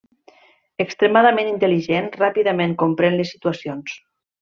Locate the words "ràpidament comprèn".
2.25-3.23